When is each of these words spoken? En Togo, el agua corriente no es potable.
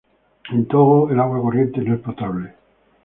En 0.49 0.65
Togo, 0.67 1.11
el 1.11 1.19
agua 1.19 1.39
corriente 1.39 1.79
no 1.81 1.93
es 1.93 2.01
potable. 2.01 2.55